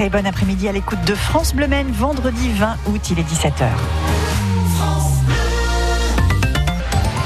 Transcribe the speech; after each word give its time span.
Très 0.00 0.08
bon 0.08 0.26
après-midi 0.26 0.66
à 0.66 0.72
l'écoute 0.72 1.04
de 1.06 1.14
France 1.14 1.54
Bleu 1.54 1.68
Maine, 1.68 1.90
vendredi 1.92 2.50
20 2.54 2.76
août, 2.86 3.10
il 3.10 3.18
est 3.18 3.22
17h. 3.22 3.68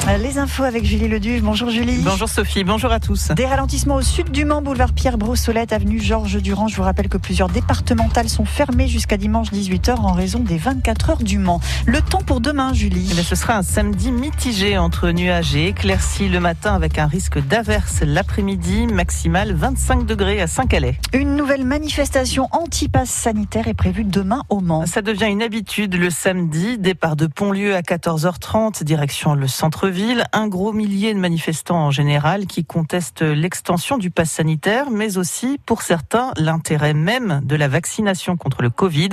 Les 0.07 0.39
infos 0.39 0.65
avec 0.65 0.84
Julie 0.84 1.08
Leduge. 1.08 1.41
Bonjour 1.41 1.71
Julie. 1.71 2.02
Bonjour 2.05 2.28
Sophie, 2.28 2.62
bonjour 2.62 2.92
à 2.92 3.00
tous. 3.00 3.31
Des 3.31 3.47
ralentissements 3.47 3.97
au 3.97 4.03
sud 4.03 4.30
du 4.30 4.44
Mans, 4.44 4.60
boulevard 4.60 4.92
Pierre 4.92 5.17
Brossolette, 5.17 5.73
avenue 5.73 5.99
Georges 5.99 6.42
Durand. 6.42 6.69
Je 6.69 6.76
vous 6.76 6.83
rappelle 6.83 7.08
que 7.08 7.17
plusieurs 7.17 7.49
départementales 7.49 8.29
sont 8.29 8.45
fermées 8.45 8.87
jusqu'à 8.87 9.17
dimanche 9.17 9.51
18h 9.51 9.96
en 9.96 10.12
raison 10.12 10.41
des 10.41 10.59
24 10.59 11.11
heures 11.11 11.23
du 11.23 11.39
Mans. 11.39 11.59
Le 11.87 12.03
temps 12.03 12.21
pour 12.21 12.41
demain, 12.41 12.75
Julie 12.75 13.09
eh 13.19 13.23
Ce 13.23 13.35
sera 13.35 13.57
un 13.57 13.62
samedi 13.62 14.12
mitigé 14.12 14.77
entre 14.77 15.11
nuages 15.11 15.57
et 15.57 15.69
éclaircies 15.69 16.29
le 16.29 16.39
matin 16.39 16.75
avec 16.75 16.98
un 16.98 17.07
risque 17.07 17.39
d'averse 17.39 18.02
l'après-midi, 18.02 18.86
maximal 18.86 19.55
25 19.55 20.05
degrés 20.05 20.41
à 20.43 20.46
Saint-Calais. 20.46 21.00
Une 21.14 21.34
nouvelle 21.34 21.64
manifestation 21.64 22.48
anti-pass 22.52 23.09
sanitaire 23.09 23.68
est 23.68 23.75
prévue 23.75 24.05
demain 24.05 24.43
au 24.51 24.61
Mans. 24.61 24.84
Ça 24.84 25.01
devient 25.01 25.29
une 25.30 25.43
habitude 25.43 25.95
le 25.95 26.11
samedi, 26.11 26.77
départ 26.79 27.16
de 27.16 27.27
Pontlieu 27.27 27.75
à 27.75 27.80
14h30, 27.80 28.84
direction 28.84 29.34
le 29.34 29.48
centre-ville 29.48 29.94
un 30.33 30.48
gros 30.48 30.73
millier 30.73 31.15
de 31.15 31.19
manifestants 31.19 31.87
en 31.87 31.91
général 31.91 32.47
qui 32.47 32.65
contestent 32.65 33.23
l'extension 33.23 33.97
du 33.97 34.11
pass 34.11 34.30
sanitaire, 34.30 34.91
mais 34.91 35.19
aussi, 35.19 35.61
pour 35.66 35.83
certains, 35.83 36.33
l'intérêt 36.37 36.95
même 36.95 37.41
de 37.45 37.55
la 37.55 37.69
vaccination 37.69 38.37
contre 38.37 38.62
le 38.62 38.71
Covid. 38.71 39.11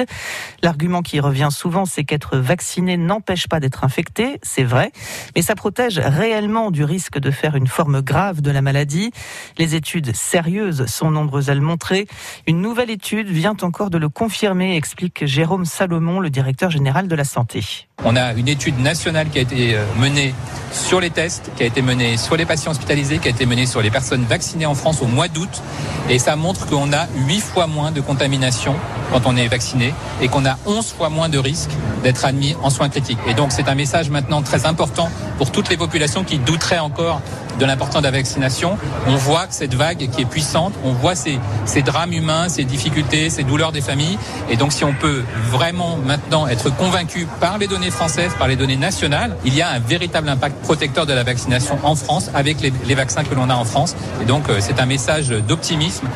L'argument 0.64 1.02
qui 1.02 1.20
revient 1.20 1.50
souvent, 1.52 1.86
c'est 1.86 2.04
qu'être 2.04 2.38
vacciné 2.38 2.98
n'empêche 2.98 3.48
pas 3.48 3.60
d'être 3.60 3.84
infecté, 3.84 4.40
c'est 4.42 4.64
vrai, 4.64 4.92
mais 5.36 5.42
ça 5.42 5.56
protège 5.56 6.00
réellement 6.00 6.72
du 6.72 6.84
risque 6.84 7.20
de 7.20 7.30
faire 7.30 7.56
une 7.56 7.68
forme 7.68 8.02
grave 8.02 8.42
de 8.42 8.50
la 8.50 8.62
maladie. 8.62 9.12
Les 9.58 9.76
études 9.76 10.16
sérieuses 10.16 10.88
sont 10.88 11.12
nombreuses 11.12 11.50
à 11.50 11.56
le 11.56 11.62
montrer. 11.62 12.08
Une 12.48 12.62
nouvelle 12.62 12.90
étude 12.90 13.28
vient 13.28 13.56
encore 13.62 13.92
de 13.92 13.98
le 13.98 14.10
confirmer, 14.10 14.76
explique 14.76 15.26
Jérôme 15.26 15.66
Salomon, 15.66 16.20
le 16.20 16.30
directeur 16.30 16.72
général 16.72 17.08
de 17.08 17.16
la 17.16 17.26
santé. 17.26 17.88
On 18.04 18.16
a 18.16 18.34
une 18.34 18.48
étude 18.48 18.80
nationale 18.80 19.30
qui 19.30 19.38
a 19.38 19.42
été 19.42 19.76
euh, 19.76 19.86
menée 20.00 20.34
sur 20.72 21.00
les 21.00 21.10
tests, 21.10 21.52
qui 21.56 21.64
a 21.64 21.66
été 21.66 21.82
menée 21.82 22.18
sur 22.18 22.36
les 22.36 22.46
patients 22.46 22.72
hospitalisés, 22.72 23.20
qui 23.20 23.28
a 23.28 23.32
été 23.32 23.46
menée 23.46 23.66
sur 23.66 23.82
les 23.82 23.92
personnes 23.92 24.24
vaccinées 24.24 24.66
en 24.66 24.74
France 24.74 25.02
au 25.02 25.06
mois 25.06 25.28
d'août. 25.28 25.62
Et 26.10 26.18
ça 26.18 26.36
montre 26.36 26.66
qu'on 26.66 26.94
a 26.94 27.08
8 27.28 27.42
fois 27.42 27.68
moins 27.68 27.92
de 27.92 28.02
contamination 28.02 28.76
quand 29.12 29.22
on 29.26 29.36
est 29.36 29.48
vacciné 29.48 29.94
et 30.22 30.30
qu'on 30.30 30.46
a 30.46 30.58
11 30.66 30.94
fois 30.98 31.10
moins 31.10 31.30
de 31.30 31.38
risques 31.38 31.72
d'être 32.04 32.26
admis 32.26 32.56
en 32.64 32.70
soins 32.70 32.90
critiques. 32.90 33.20
Et 33.28 33.34
donc 33.34 33.52
c'est 33.52 33.70
un 33.70 33.76
message 33.76 34.10
maintenant 34.10 34.42
très 34.42 34.66
important 34.66 35.10
pour 35.38 35.52
toutes 35.52 35.70
les 35.70 35.78
populations 35.78 36.24
qui 36.24 36.40
douteraient 36.40 36.80
encore 36.80 37.22
de 37.62 37.66
l'importance 37.68 38.02
de 38.02 38.08
la 38.08 38.12
vaccination. 38.12 38.78
On 39.08 39.16
voit 39.16 39.46
que 39.46 39.54
cette 39.54 39.76
vague 39.76 40.10
qui 40.10 40.22
est 40.24 40.26
puissante, 40.26 40.74
on 40.84 40.94
voit 40.94 41.14
ces, 41.16 41.40
ces 41.66 41.84
drames 41.84 42.12
humains, 42.12 42.50
ces 42.50 42.64
difficultés, 42.64 43.30
ces 43.30 43.44
douleurs 43.44 43.72
des 43.72 43.82
familles. 43.82 44.18
Et 44.50 44.58
donc 44.58 44.74
si 44.74 44.84
on 44.84 44.94
peut 44.94 45.24
vraiment 45.50 45.98
maintenant 45.98 46.48
être 46.48 46.76
convaincu 46.76 47.28
par 47.40 47.60
les 47.60 47.68
données 47.68 47.92
françaises, 47.92 48.32
par 48.38 48.48
les 48.48 48.56
données 48.56 48.78
nationales, 48.78 49.38
il 49.46 49.54
y 49.54 49.62
a 49.62 49.70
un 49.70 49.80
véritable 49.80 50.28
impact 50.28 50.56
protecteur 50.64 51.06
de 51.06 51.14
la 51.14 51.24
vaccination 51.24 51.78
en 51.84 51.96
France 51.96 52.32
avec 52.34 52.62
les, 52.62 52.74
les 52.88 52.96
vaccins 52.96 53.24
que 53.24 53.36
l'on 53.36 53.50
a 53.50 53.56
en 53.56 53.66
France. 53.66 53.96
Et 54.22 54.26
donc 54.26 54.50
euh, 54.50 54.58
c'est 54.60 54.80
un 54.80 54.88
message 54.88 55.30
d'optimisme. 55.30 56.08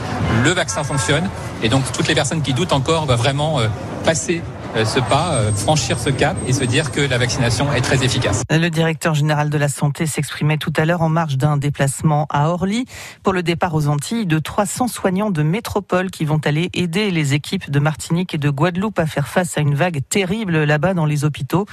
Le 0.43 0.49
vaccin 0.49 0.83
fonctionne. 0.83 1.29
Et 1.61 1.69
donc 1.69 1.83
toutes 1.91 2.07
les 2.07 2.15
personnes 2.15 2.41
qui 2.41 2.53
doutent 2.53 2.73
encore 2.73 3.05
vont 3.05 3.15
vraiment 3.15 3.59
euh, 3.59 3.67
passer 4.03 4.41
ce 4.83 4.99
pas, 4.99 5.35
euh, 5.35 5.53
franchir 5.53 5.97
ce 5.97 6.09
cap 6.09 6.35
et 6.47 6.51
se 6.51 6.65
dire 6.65 6.91
que 6.91 6.99
la 6.99 7.17
vaccination 7.17 7.71
est 7.71 7.79
très 7.79 8.03
efficace. 8.03 8.43
Le 8.49 8.67
directeur 8.67 9.13
général 9.13 9.49
de 9.49 9.57
la 9.57 9.69
santé 9.69 10.05
s'exprimait 10.05 10.57
tout 10.57 10.73
à 10.75 10.83
l'heure 10.83 11.01
en 11.01 11.07
marge 11.07 11.37
d'un 11.37 11.55
déplacement 11.55 12.27
à 12.29 12.49
Orly 12.49 12.85
pour 13.23 13.31
le 13.31 13.41
départ 13.41 13.73
aux 13.73 13.87
Antilles 13.87 14.25
de 14.25 14.37
300 14.37 14.89
soignants 14.89 15.31
de 15.31 15.43
métropole 15.43 16.11
qui 16.11 16.25
vont 16.25 16.41
aller 16.43 16.69
aider 16.73 17.09
les 17.09 17.33
équipes 17.33 17.71
de 17.71 17.79
Martinique 17.79 18.33
et 18.33 18.37
de 18.37 18.49
Guadeloupe 18.49 18.99
à 18.99 19.05
faire 19.05 19.29
face 19.29 19.57
à 19.57 19.61
une 19.61 19.75
vague 19.75 20.01
terrible 20.09 20.65
là-bas 20.65 20.93
dans 20.93 21.05
les 21.05 21.23
hôpitaux. 21.23 21.65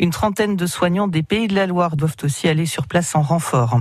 Une 0.00 0.10
trentaine 0.10 0.56
de 0.56 0.66
soignants 0.66 1.06
des 1.06 1.22
Pays 1.22 1.46
de 1.46 1.54
la 1.54 1.66
Loire 1.66 1.96
doivent 1.96 2.16
aussi 2.24 2.48
aller 2.48 2.66
sur 2.66 2.88
place 2.88 3.14
en 3.14 3.22
renfort. 3.22 3.80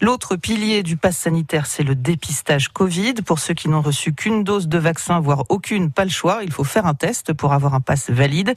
L'autre 0.00 0.34
pilier 0.34 0.82
du 0.82 0.96
pass 0.96 1.16
sanitaire, 1.16 1.66
c'est 1.66 1.84
le 1.84 1.94
dépistage 1.94 2.70
Covid. 2.70 3.14
Pour 3.24 3.38
ceux 3.38 3.54
qui 3.54 3.68
n'ont 3.68 3.82
reçu 3.82 4.12
qu'une 4.12 4.42
dose 4.42 4.66
de 4.66 4.78
vaccin, 4.78 5.20
voire 5.20 5.44
aucune, 5.48 5.92
pas 5.92 6.04
le 6.04 6.10
choix. 6.10 6.40
Il 6.42 6.52
faut 6.52 6.64
faire 6.64 6.86
un 6.86 6.94
test 6.94 7.32
pour 7.34 7.52
avoir 7.52 7.74
un 7.74 7.80
pass 7.80 7.99
valide. 8.08 8.54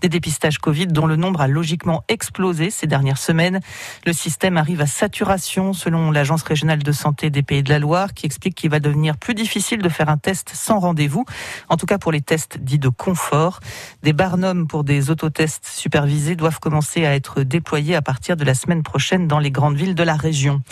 Des 0.00 0.08
dépistages 0.08 0.58
Covid 0.58 0.86
dont 0.86 1.06
le 1.06 1.16
nombre 1.16 1.40
a 1.40 1.48
logiquement 1.48 2.04
explosé 2.08 2.70
ces 2.70 2.86
dernières 2.86 3.18
semaines. 3.18 3.60
Le 4.06 4.12
système 4.12 4.56
arrive 4.56 4.80
à 4.80 4.86
saturation 4.86 5.72
selon 5.72 6.10
l'Agence 6.10 6.42
régionale 6.42 6.82
de 6.82 6.92
santé 6.92 7.30
des 7.30 7.42
Pays 7.42 7.62
de 7.62 7.70
la 7.70 7.78
Loire 7.78 8.14
qui 8.14 8.26
explique 8.26 8.54
qu'il 8.54 8.70
va 8.70 8.80
devenir 8.80 9.16
plus 9.16 9.34
difficile 9.34 9.82
de 9.82 9.88
faire 9.88 10.08
un 10.08 10.18
test 10.18 10.52
sans 10.54 10.78
rendez-vous. 10.78 11.24
En 11.68 11.76
tout 11.76 11.86
cas 11.86 11.98
pour 11.98 12.12
les 12.12 12.20
tests 12.20 12.58
dits 12.58 12.78
de 12.78 12.88
confort. 12.88 13.60
Des 14.02 14.12
barnums 14.12 14.66
pour 14.66 14.84
des 14.84 15.10
autotests 15.10 15.66
supervisés 15.66 16.36
doivent 16.36 16.60
commencer 16.60 17.04
à 17.04 17.14
être 17.14 17.42
déployés 17.42 17.96
à 17.96 18.02
partir 18.02 18.36
de 18.36 18.44
la 18.44 18.54
semaine 18.54 18.82
prochaine 18.82 19.26
dans 19.26 19.38
les 19.38 19.50
grandes 19.50 19.76
villes 19.76 19.94
de 19.94 20.02
la 20.02 20.14
région. 20.14 20.62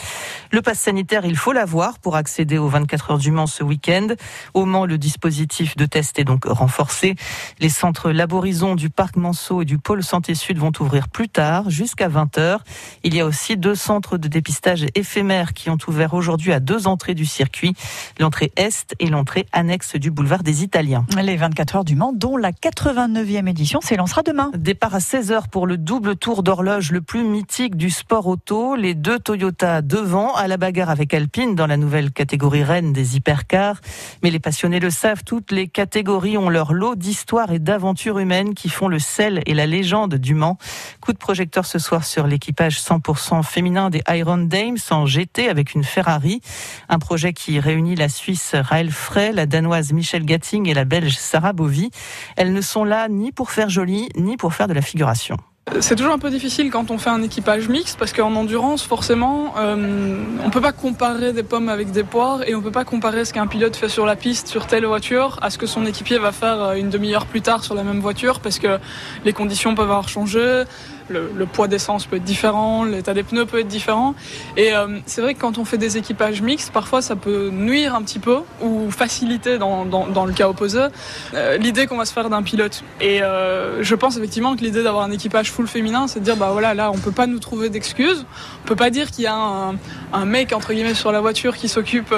Le 0.51 0.63
pass 0.63 0.79
sanitaire, 0.79 1.25
il 1.25 1.37
faut 1.37 1.53
l'avoir 1.53 1.99
pour 1.99 2.17
accéder 2.17 2.59
aux 2.59 2.69
24 2.69 3.13
heures 3.13 3.19
du 3.19 3.31
Mans 3.31 3.47
ce 3.47 3.65
week-end. 3.65 4.09
Au 4.55 4.65
Mans, 4.65 4.87
le 4.87 4.99
dispositif 4.99 5.77
de 5.77 5.87
test 5.87 6.19
est 6.19 6.25
donc 6.25 6.45
renforcé. 6.45 7.17
Les 7.61 7.69
centres 7.69 8.11
Laborizon 8.15 8.77
du 8.77 8.91
Parc 8.91 9.17
Manceau 9.17 9.63
et 9.63 9.65
du 9.65 9.77
Pôle 9.79 10.05
Santé 10.05 10.37
Sud 10.37 10.57
vont 10.59 10.71
ouvrir 10.79 11.09
plus 11.09 11.29
tard, 11.29 11.69
jusqu'à 11.69 12.09
20h. 12.09 12.59
Il 13.03 13.15
y 13.15 13.21
a 13.21 13.27
aussi 13.27 13.57
deux 13.57 13.75
centres 13.75 14.19
de 14.19 14.29
dépistage 14.29 14.87
éphémères 14.95 15.53
qui 15.53 15.69
ont 15.69 15.79
ouvert 15.89 16.15
aujourd'hui 16.15 16.53
à 16.53 16.61
deux 16.61 16.87
entrées 16.87 17.15
du 17.15 17.27
circuit, 17.27 17.75
l'entrée 18.21 18.53
Est 18.57 18.95
et 19.01 19.09
l'entrée 19.09 19.47
annexe 19.53 19.97
du 19.97 20.13
boulevard 20.13 20.45
des 20.45 20.63
Italiens. 20.63 21.05
Les 21.21 21.37
24 21.37 21.77
heures 21.77 21.85
du 21.85 21.97
Mans, 21.97 22.13
dont 22.15 22.37
la 22.37 22.53
89e 22.53 23.49
édition 23.49 23.81
s'élancera 23.81 24.23
demain. 24.23 24.53
Départ 24.57 24.95
à 24.95 24.99
16h 24.99 25.49
pour 25.51 25.67
le 25.67 25.77
double 25.77 26.15
tour 26.15 26.45
d'horloge 26.45 26.93
le 26.93 27.01
plus 27.01 27.25
mythique 27.25 27.77
du 27.77 27.91
sport 27.91 28.29
auto. 28.29 28.77
Les 28.77 28.95
deux 28.95 29.19
Toyota 29.19 29.83
devant, 29.83 30.35
à 30.35 30.47
la 30.47 30.57
bagarre 30.57 30.91
avec 30.91 31.13
Alpine 31.15 31.57
dans 31.57 31.67
la 31.67 31.77
nouvelle 31.77 32.13
catégorie 32.13 32.63
reine 32.63 32.93
des 32.93 33.17
hypercars. 33.17 33.81
Mais 34.23 34.31
les 34.31 34.39
passionnés 34.39 34.79
le 34.79 34.91
savent, 34.91 35.25
toutes 35.25 35.51
les 35.51 35.67
catégories 35.67 36.39
ont 36.39 36.49
leur 36.49 36.73
lot 36.73 36.95
d'histoire 36.95 37.51
et 37.51 37.59
humaines 38.07 38.55
qui 38.55 38.69
font 38.69 38.89
le 38.89 38.99
sel 38.99 39.43
et 39.47 39.55
la 39.55 39.67
légende 39.67 40.15
du 40.17 40.35
Mans. 40.35 40.59
Coup 41.01 41.13
de 41.13 41.19
projecteur 41.19 41.65
ce 41.65 41.79
soir 41.79 42.05
sur 42.05 42.27
l'équipage 42.27 42.81
100% 42.81 43.43
féminin 43.43 43.91
des 43.91 44.03
Iron 44.09 44.39
Dames 44.39 44.77
en 44.91 45.07
GT 45.07 45.49
avec 45.49 45.75
une 45.75 45.85
Ferrari. 45.85 46.41
Un 46.89 46.99
projet 46.99 47.33
qui 47.33 47.59
réunit 47.59 47.95
la 47.95 48.09
Suisse 48.09 48.55
Raël 48.55 48.91
Frey, 48.91 49.33
la 49.33 49.47
Danoise 49.47 49.93
Michel 49.93 50.25
Gatting 50.25 50.69
et 50.69 50.75
la 50.75 50.85
Belge 50.85 51.17
Sarah 51.17 51.53
Bovy. 51.53 51.91
Elles 52.37 52.53
ne 52.53 52.61
sont 52.61 52.85
là 52.85 53.09
ni 53.09 53.33
pour 53.33 53.51
faire 53.51 53.71
joli, 53.71 54.09
ni 54.17 54.37
pour 54.37 54.55
faire 54.55 54.69
de 54.69 54.75
la 54.75 54.83
figuration. 54.83 55.37
C'est 55.81 55.97
toujours 55.97 56.13
un 56.13 56.19
peu 56.19 56.29
difficile 56.29 56.71
quand 56.71 56.91
on 56.91 56.99
fait 56.99 57.09
un 57.09 57.23
équipage 57.23 57.69
mixte 57.69 57.99
parce 57.99 58.13
qu'en 58.13 58.35
endurance, 58.35 58.83
forcément, 58.83 59.55
euh, 59.57 60.23
on 60.45 60.51
peut 60.51 60.61
pas 60.61 60.73
comparer 60.73 61.33
des 61.33 61.43
pommes 61.43 61.71
avec 61.71 61.91
des 61.91 62.05
poires 62.05 62.47
et 62.47 62.55
on 62.55 62.61
peut 62.61 62.71
pas 62.71 62.85
comparer 62.85 63.25
ce 63.25 63.33
qu'un 63.33 63.47
pilote 63.47 63.75
fait 63.75 63.89
sur 63.89 64.05
la 64.05 64.15
piste 64.15 64.47
sur 64.47 64.67
telle 64.67 64.85
voiture 64.85 65.39
à 65.41 65.49
ce 65.49 65.57
que 65.57 65.67
son 65.67 65.87
équipier 65.87 66.19
va 66.19 66.33
faire 66.33 66.63
euh, 66.63 66.75
une 66.75 66.91
demi-heure 66.91 67.25
plus 67.25 67.41
tard 67.41 67.65
sur 67.65 67.75
la 67.75 67.83
même 67.83 68.01
voiture 68.01 68.41
parce 68.41 68.59
que 68.59 68.79
les 69.25 69.33
conditions 69.33 69.75
peuvent 69.75 69.91
avoir 69.91 70.09
changé, 70.09 70.65
le, 71.09 71.47
poids 71.47 71.69
d'essence 71.69 72.07
peut 72.07 72.17
être 72.17 72.25
différent, 72.25 72.85
l'état 72.85 73.15
des 73.15 73.23
pneus 73.23 73.47
peut 73.47 73.61
être 73.61 73.69
différent. 73.69 74.15
Et 74.57 74.75
euh, 74.75 74.99
c'est 75.07 75.21
vrai 75.21 75.35
que 75.35 75.41
quand 75.41 75.59
on 75.59 75.65
fait 75.65 75.79
des 75.79 75.97
équipages 75.97 76.43
mixtes, 76.43 76.73
parfois 76.73 77.03
ça 77.03 77.17
peut 77.17 77.51
nuire 77.53 77.95
un 77.95 78.03
petit 78.03 78.19
peu 78.19 78.39
ou 78.63 78.91
faciliter 78.91 79.59
dans, 79.59 79.85
le 79.85 80.33
cas 80.33 80.49
opposé 80.49 80.87
euh, 81.35 81.57
l'idée 81.59 81.87
qu'on 81.87 81.97
va 81.97 82.05
se 82.05 82.13
faire 82.13 82.31
d'un 82.31 82.43
pilote. 82.43 82.83
Et 83.01 83.23
euh, 83.23 83.83
je 83.83 83.95
pense 83.95 84.17
effectivement 84.17 84.57
que 84.57 84.63
l'idée 84.63 84.83
d'avoir 84.83 85.05
un 85.05 85.11
équipage 85.11 85.51
full 85.51 85.67
féminin, 85.67 86.09
c'est 86.09 86.21
de 86.21 86.25
dire 86.25 86.37
bah 86.37 86.51
voilà 86.53 86.75
là 86.75 86.91
on 86.91 86.99
peut 86.99 87.13
pas 87.13 87.27
nous 87.27 87.39
trouver 87.39 87.69
d'excuses, 87.69 88.25
on 88.65 88.67
peut 88.67 88.77
pas 88.77 88.91
dire 88.91 89.11
qu'il 89.11 89.25
y 89.25 89.27
a 89.27 89.35
un, 89.35 89.75
un, 90.13 90.25
mec 90.25 90.53
entre 90.53 90.73
guillemets 90.73 90.95
sur 90.95 91.13
la 91.13 91.21
voiture 91.21 91.57
qui 91.57 91.69
s'occupe 91.69 92.15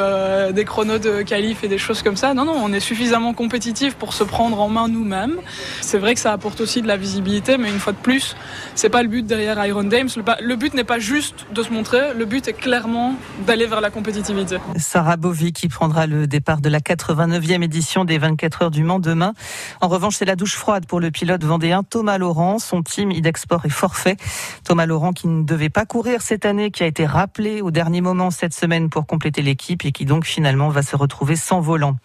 des 0.53 0.65
chronos 0.65 0.99
de 0.99 1.23
qualif 1.23 1.65
et 1.65 1.69
des 1.69 1.79
choses 1.79 2.03
comme 2.03 2.17
ça. 2.17 2.35
Non 2.35 2.45
non, 2.45 2.57
on 2.57 2.73
est 2.73 2.81
suffisamment 2.81 3.35
compétitif 3.35 3.95
pour 3.95 4.13
se 4.13 4.25
prendre 4.25 4.60
en 4.60 4.69
main 4.69 4.89
nous-mêmes. 4.89 5.37
C'est 5.81 5.99
vrai 5.99 6.15
que 6.15 6.21
ça 6.21 6.33
apporte 6.33 6.60
aussi 6.60 6.83
de 6.83 6.89
la 6.89 6.97
visibilité, 6.97 7.59
mais 7.59 7.69
une 7.69 7.81
fois 7.81 7.93
de 7.93 7.99
plus 7.99 8.37
c'est 8.77 8.91
pas 8.91 9.03
le 9.03 9.09
but 9.09 9.27
derrière 9.27 9.65
Iron 9.67 9.84
Dames. 9.84 10.09
Le, 10.41 10.55
but 10.55 10.75
n'est 10.75 10.84
pas 10.84 10.99
juste 10.99 11.47
de 11.53 11.63
se 11.63 11.73
montrer, 11.73 12.13
le 12.15 12.27
but 12.27 12.47
est 12.47 12.53
clairement 12.53 13.15
d'aller 13.47 13.67
vers 13.67 13.81
la 13.81 13.91
compétitivité. 13.91 14.59
Sarah 14.77 15.17
Bovy 15.17 15.53
qui 15.53 15.69
prendra 15.69 16.07
le 16.07 16.27
départ 16.27 16.61
de 16.61 16.69
la 16.69 16.81
89e 16.81 17.63
édition 17.63 18.05
des 18.05 18.19
24 18.19 18.63
heures 18.63 18.71
du 18.71 18.84
Mans 18.84 19.01
demain. 19.01 19.33
En 19.81 19.89
revanche, 19.89 20.17
c'est 20.17 20.27
la 20.27 20.37
douche 20.37 20.57
froide 20.57 20.87
pour 20.87 21.01
le 21.01 21.11
pilote 21.11 21.43
vendéen 21.43 21.83
Thomas 21.83 22.19
Laurent. 22.19 22.59
Son 22.59 22.83
team 22.83 23.11
Idexport 23.11 23.65
est 23.65 23.71
forfait. 23.71 24.17
Thomas 24.63 24.84
Laurent 24.84 25.13
qui 25.13 25.27
ne 25.27 25.43
devait 25.43 25.71
pas 25.71 25.87
courir 25.87 26.21
cette 26.21 26.45
année, 26.45 26.71
qui 26.71 26.83
a 26.83 26.87
été 26.87 27.07
rappelé 27.07 27.63
au 27.63 27.71
dernier 27.71 28.03
moment 28.03 28.31
cette 28.31 28.55
semaine 28.55 28.91
pour 28.91 29.07
compléter 29.07 29.41
l'équipe 29.41 29.87
et 29.87 29.93
qui 29.93 30.05
donc 30.05 30.27
finalement 30.27 30.69
va 30.69 30.83
se 30.83 30.97
retrouver 30.97 31.37
sans 31.37 31.61
volant. 31.61 31.97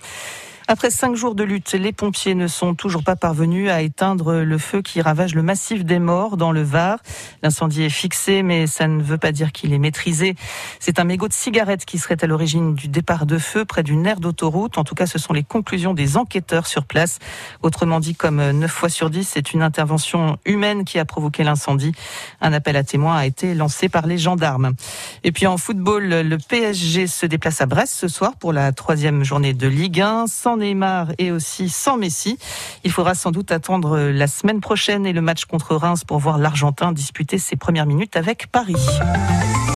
Après 0.71 0.89
cinq 0.89 1.17
jours 1.17 1.35
de 1.35 1.43
lutte, 1.43 1.73
les 1.73 1.91
pompiers 1.91 2.33
ne 2.33 2.47
sont 2.47 2.75
toujours 2.75 3.03
pas 3.03 3.17
parvenus 3.17 3.69
à 3.69 3.81
éteindre 3.81 4.35
le 4.35 4.57
feu 4.57 4.81
qui 4.81 5.01
ravage 5.01 5.35
le 5.35 5.43
massif 5.43 5.83
des 5.83 5.99
morts 5.99 6.37
dans 6.37 6.53
le 6.53 6.61
Var. 6.61 6.99
L'incendie 7.43 7.83
est 7.83 7.89
fixé, 7.89 8.41
mais 8.41 8.67
ça 8.67 8.87
ne 8.87 9.03
veut 9.03 9.17
pas 9.17 9.33
dire 9.33 9.51
qu'il 9.51 9.73
est 9.73 9.79
maîtrisé. 9.79 10.33
C'est 10.79 10.97
un 10.97 11.03
mégot 11.03 11.27
de 11.27 11.33
cigarette 11.33 11.83
qui 11.83 11.97
serait 11.97 12.23
à 12.23 12.25
l'origine 12.25 12.73
du 12.73 12.87
départ 12.87 13.25
de 13.25 13.37
feu 13.37 13.65
près 13.65 13.83
d'une 13.83 14.07
aire 14.07 14.21
d'autoroute. 14.21 14.77
En 14.77 14.85
tout 14.85 14.95
cas, 14.95 15.07
ce 15.07 15.19
sont 15.19 15.33
les 15.33 15.43
conclusions 15.43 15.93
des 15.93 16.15
enquêteurs 16.15 16.67
sur 16.67 16.85
place. 16.85 17.19
Autrement 17.63 17.99
dit, 17.99 18.15
comme 18.15 18.41
9 18.51 18.71
fois 18.71 18.87
sur 18.87 19.09
10, 19.09 19.27
c'est 19.27 19.51
une 19.51 19.63
intervention 19.63 20.37
humaine 20.45 20.85
qui 20.85 20.99
a 20.99 21.03
provoqué 21.03 21.43
l'incendie. 21.43 21.91
Un 22.39 22.53
appel 22.53 22.77
à 22.77 22.85
témoins 22.85 23.17
a 23.17 23.25
été 23.25 23.55
lancé 23.55 23.89
par 23.89 24.07
les 24.07 24.17
gendarmes. 24.17 24.71
Et 25.25 25.33
puis 25.33 25.47
en 25.47 25.57
football, 25.57 26.05
le 26.05 26.37
PSG 26.37 27.07
se 27.07 27.25
déplace 27.25 27.59
à 27.59 27.65
Brest 27.65 27.93
ce 27.93 28.07
soir 28.07 28.37
pour 28.39 28.53
la 28.53 28.71
troisième 28.71 29.25
journée 29.25 29.53
de 29.53 29.67
Ligue 29.67 29.99
1, 29.99 30.27
sans 30.27 30.60
Neymar 30.61 31.07
et 31.17 31.31
aussi 31.31 31.69
sans 31.69 31.97
Messi. 31.97 32.37
Il 32.83 32.91
faudra 32.91 33.15
sans 33.15 33.31
doute 33.31 33.51
attendre 33.51 33.99
la 33.99 34.27
semaine 34.27 34.61
prochaine 34.61 35.05
et 35.05 35.13
le 35.13 35.21
match 35.21 35.45
contre 35.45 35.75
Reims 35.75 36.03
pour 36.05 36.19
voir 36.19 36.37
l'Argentin 36.37 36.91
disputer 36.93 37.37
ses 37.37 37.55
premières 37.55 37.85
minutes 37.85 38.15
avec 38.15 38.47
Paris. 38.47 38.75